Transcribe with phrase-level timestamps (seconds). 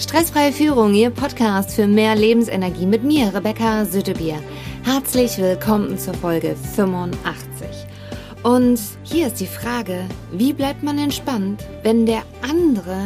[0.00, 4.36] Stressfreie Führung, Ihr Podcast für mehr Lebensenergie mit mir, Rebecca Süttebier.
[4.82, 7.66] Herzlich willkommen zur Folge 85.
[8.42, 13.04] Und hier ist die Frage, wie bleibt man entspannt, wenn der andere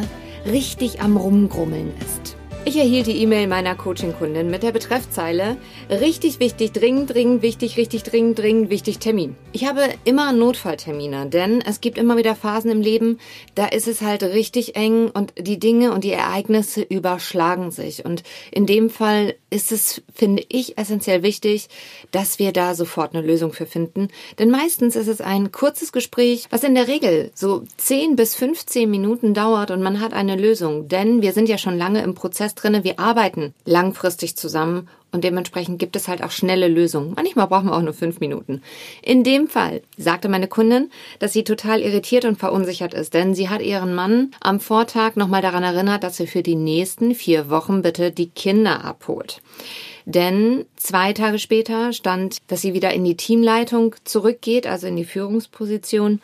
[0.49, 2.34] richtig am Rumgrummeln ist?
[2.67, 5.55] Ich erhielt die E-Mail meiner Coaching-Kundin mit der Betreffzeile
[5.87, 9.35] richtig wichtig, dringend, dringend wichtig, richtig dringend, dringend wichtig Termin.
[9.51, 13.19] Ich habe immer Notfalltermine, denn es gibt immer wieder Phasen im Leben,
[13.53, 18.03] da ist es halt richtig eng und die Dinge und die Ereignisse überschlagen sich.
[18.03, 21.67] Und in dem Fall ist es, finde ich, essentiell wichtig,
[22.09, 24.07] dass wir da sofort eine Lösung für finden.
[24.39, 28.89] Denn meistens ist es ein kurzes Gespräch, was in der Regel so 10 bis 15
[28.89, 30.87] Minuten dauert und man hat eine Lösung.
[30.87, 32.83] Denn wir sind ja schon lange im Prozess drinne.
[32.83, 37.13] Wir arbeiten langfristig zusammen und dementsprechend gibt es halt auch schnelle Lösungen.
[37.15, 38.61] Manchmal brauchen wir auch nur fünf Minuten.
[39.01, 43.47] In dem Fall sagte meine Kundin, dass sie total irritiert und verunsichert ist, denn sie
[43.47, 47.81] hat ihren Mann am Vortag nochmal daran erinnert, dass sie für die nächsten vier Wochen
[47.81, 49.41] bitte die Kinder abholt.
[50.05, 55.05] Denn zwei Tage später stand, dass sie wieder in die Teamleitung zurückgeht, also in die
[55.05, 56.21] Führungsposition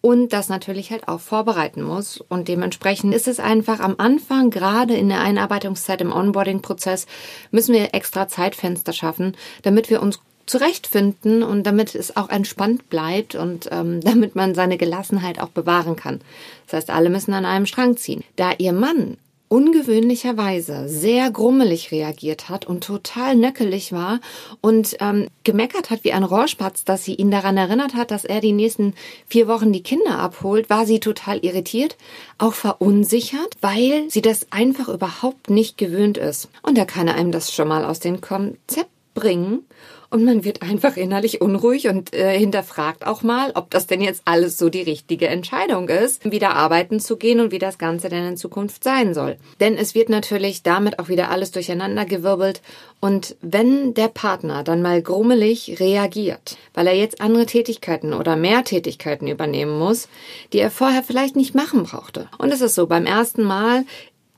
[0.00, 2.18] und das natürlich halt auch vorbereiten muss.
[2.18, 7.06] Und dementsprechend ist es einfach am Anfang, gerade in der Einarbeitungszeit im Onboarding-Prozess,
[7.50, 13.34] müssen wir extra Zeitfenster schaffen, damit wir uns zurechtfinden und damit es auch entspannt bleibt
[13.34, 16.20] und ähm, damit man seine Gelassenheit auch bewahren kann.
[16.66, 18.24] Das heißt, alle müssen an einem Strang ziehen.
[18.36, 19.16] Da ihr Mann
[19.50, 24.20] ungewöhnlicherweise sehr grummelig reagiert hat und total nöckelig war
[24.60, 28.40] und ähm, gemeckert hat wie ein Rohrspatz, dass sie ihn daran erinnert hat, dass er
[28.40, 28.94] die nächsten
[29.26, 31.96] vier Wochen die Kinder abholt, war sie total irritiert,
[32.38, 36.48] auch verunsichert, weil sie das einfach überhaupt nicht gewöhnt ist.
[36.62, 39.64] Und da kann er einem das schon mal aus dem Konzept bringen
[40.10, 44.22] und man wird einfach innerlich unruhig und äh, hinterfragt auch mal, ob das denn jetzt
[44.24, 48.26] alles so die richtige Entscheidung ist, wieder arbeiten zu gehen und wie das Ganze denn
[48.26, 49.36] in Zukunft sein soll.
[49.60, 52.60] Denn es wird natürlich damit auch wieder alles durcheinander gewirbelt
[53.00, 58.64] und wenn der Partner dann mal grummelig reagiert, weil er jetzt andere Tätigkeiten oder mehr
[58.64, 60.08] Tätigkeiten übernehmen muss,
[60.52, 62.28] die er vorher vielleicht nicht machen brauchte.
[62.38, 63.84] Und es ist so, beim ersten Mal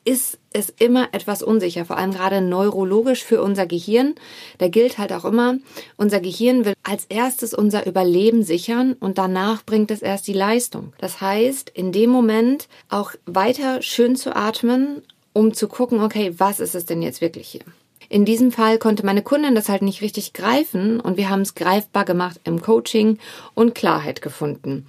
[0.05, 4.15] ist es immer etwas unsicher, vor allem gerade neurologisch für unser Gehirn.
[4.59, 5.57] Da gilt halt auch immer,
[5.97, 10.93] unser Gehirn will als erstes unser Überleben sichern und danach bringt es erst die Leistung.
[10.99, 15.03] Das heißt, in dem Moment auch weiter schön zu atmen,
[15.33, 17.63] um zu gucken, okay, was ist es denn jetzt wirklich hier?
[18.09, 21.55] In diesem Fall konnte meine Kundin das halt nicht richtig greifen und wir haben es
[21.55, 23.19] greifbar gemacht im Coaching
[23.55, 24.87] und Klarheit gefunden.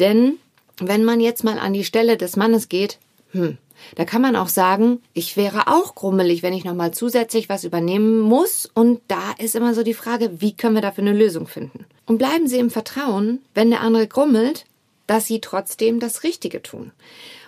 [0.00, 0.38] Denn
[0.78, 2.98] wenn man jetzt mal an die Stelle des Mannes geht,
[3.30, 3.58] hm,
[3.96, 8.20] da kann man auch sagen, ich wäre auch grummelig, wenn ich nochmal zusätzlich was übernehmen
[8.20, 8.68] muss.
[8.74, 11.86] Und da ist immer so die Frage, wie können wir dafür eine Lösung finden?
[12.06, 14.64] Und bleiben Sie im Vertrauen, wenn der andere grummelt,
[15.06, 16.92] dass Sie trotzdem das Richtige tun.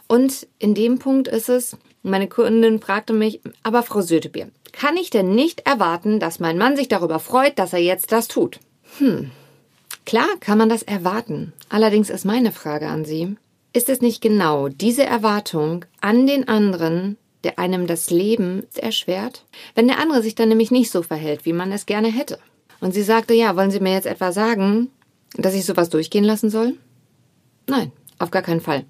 [0.09, 5.11] Und in dem Punkt ist es, meine Kundin fragte mich, aber Frau Sötebier, kann ich
[5.11, 8.61] denn nicht erwarten, dass mein Mann sich darüber freut, dass er jetzt das tut?
[8.99, 9.31] Hm.
[10.05, 11.53] Klar kann man das erwarten.
[11.69, 13.37] Allerdings ist meine Frage an Sie,
[13.77, 19.45] ist es nicht genau diese Erwartung an den anderen, der einem das Leben erschwert?
[19.75, 22.39] Wenn der andere sich dann nämlich nicht so verhält, wie man es gerne hätte.
[22.81, 24.91] Und sie sagte, ja, wollen Sie mir jetzt etwa sagen,
[25.37, 26.79] dass ich sowas durchgehen lassen soll?
[27.67, 28.87] Nein, auf gar keinen Fall.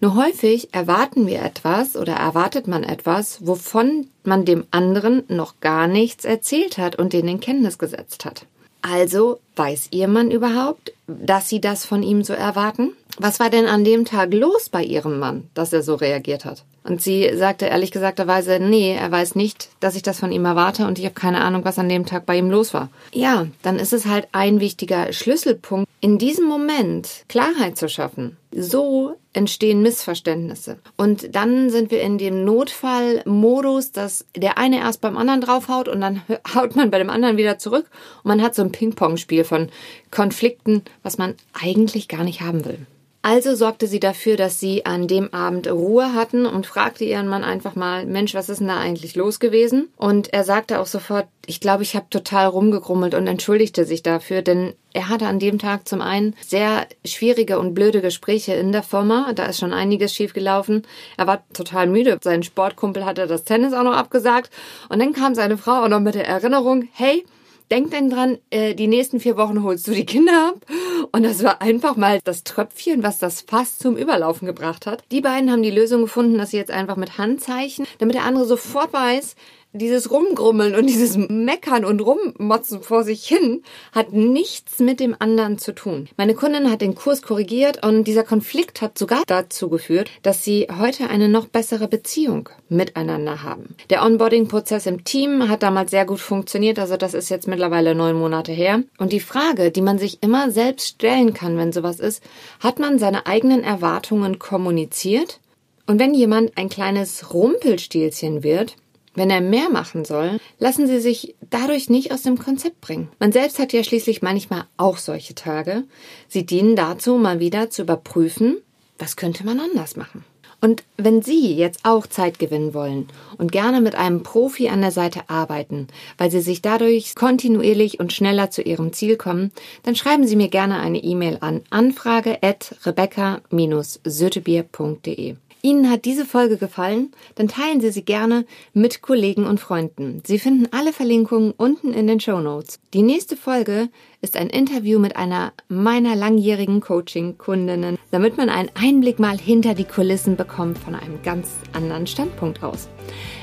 [0.00, 5.88] Nur häufig erwarten wir etwas oder erwartet man etwas, wovon man dem anderen noch gar
[5.88, 8.46] nichts erzählt hat und den in Kenntnis gesetzt hat.
[8.80, 12.92] Also weiß Ihr Mann überhaupt, dass Sie das von ihm so erwarten?
[13.22, 16.64] Was war denn an dem Tag los bei Ihrem Mann, dass er so reagiert hat?
[16.84, 20.86] Und sie sagte ehrlich gesagterweise, nee, er weiß nicht, dass ich das von ihm erwarte
[20.86, 22.88] und ich habe keine Ahnung, was an dem Tag bei ihm los war.
[23.12, 28.38] Ja, dann ist es halt ein wichtiger Schlüsselpunkt, in diesem Moment Klarheit zu schaffen.
[28.52, 30.78] So entstehen Missverständnisse.
[30.96, 36.00] Und dann sind wir in dem Notfallmodus, dass der eine erst beim anderen draufhaut und
[36.00, 36.22] dann
[36.54, 37.84] haut man bei dem anderen wieder zurück
[38.24, 39.68] und man hat so ein Ping-Pong-Spiel von
[40.10, 42.86] Konflikten, was man eigentlich gar nicht haben will.
[43.22, 47.44] Also sorgte sie dafür, dass sie an dem Abend Ruhe hatten und fragte ihren Mann
[47.44, 49.90] einfach mal, Mensch, was ist denn da eigentlich los gewesen?
[49.98, 54.40] Und er sagte auch sofort, ich glaube, ich habe total rumgegrummelt und entschuldigte sich dafür,
[54.40, 58.82] denn er hatte an dem Tag zum einen sehr schwierige und blöde Gespräche in der
[58.82, 59.30] Firma.
[59.34, 60.86] Da ist schon einiges schiefgelaufen.
[61.18, 62.18] Er war total müde.
[62.22, 64.50] Sein Sportkumpel hatte das Tennis auch noch abgesagt.
[64.88, 67.26] Und dann kam seine Frau auch noch mit der Erinnerung, hey,
[67.70, 70.66] denk denn dran, äh, die nächsten vier Wochen holst du die Kinder ab.
[71.12, 75.02] Und das war einfach mal das Tröpfchen, was das Fass zum Überlaufen gebracht hat.
[75.10, 78.46] Die beiden haben die Lösung gefunden, dass sie jetzt einfach mit Handzeichen, damit der andere
[78.46, 79.34] sofort weiß,
[79.72, 83.62] dieses Rumgrummeln und dieses Meckern und Rummotzen vor sich hin
[83.92, 86.08] hat nichts mit dem anderen zu tun.
[86.16, 90.66] Meine Kundin hat den Kurs korrigiert und dieser Konflikt hat sogar dazu geführt, dass sie
[90.76, 93.76] heute eine noch bessere Beziehung miteinander haben.
[93.90, 98.16] Der Onboarding-Prozess im Team hat damals sehr gut funktioniert, also das ist jetzt mittlerweile neun
[98.16, 98.82] Monate her.
[98.98, 102.22] Und die Frage, die man sich immer selbst stellen kann, wenn sowas ist,
[102.58, 105.38] hat man seine eigenen Erwartungen kommuniziert?
[105.86, 108.76] Und wenn jemand ein kleines Rumpelstilzchen wird,
[109.14, 113.08] wenn er mehr machen soll, lassen Sie sich dadurch nicht aus dem Konzept bringen.
[113.18, 115.82] Man selbst hat ja schließlich manchmal auch solche Tage.
[116.28, 118.58] Sie dienen dazu, mal wieder zu überprüfen,
[118.98, 120.24] was könnte man anders machen.
[120.62, 123.08] Und wenn Sie jetzt auch Zeit gewinnen wollen
[123.38, 128.12] und gerne mit einem Profi an der Seite arbeiten, weil Sie sich dadurch kontinuierlich und
[128.12, 129.52] schneller zu Ihrem Ziel kommen,
[129.84, 135.36] dann schreiben Sie mir gerne eine E-Mail an anfrage at rebecca-sötebier.de.
[135.62, 137.12] Ihnen hat diese Folge gefallen?
[137.34, 140.22] Dann teilen Sie sie gerne mit Kollegen und Freunden.
[140.24, 142.80] Sie finden alle Verlinkungen unten in den Show Notes.
[142.94, 143.88] Die nächste Folge
[144.22, 149.84] ist ein Interview mit einer meiner langjährigen Coaching-Kundinnen, damit man einen Einblick mal hinter die
[149.84, 152.88] Kulissen bekommt von einem ganz anderen Standpunkt aus.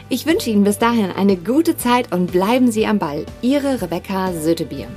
[0.09, 3.25] Ich wünsche Ihnen bis dahin eine gute Zeit und bleiben Sie am Ball.
[3.41, 4.87] Ihre Rebecca Sötebier.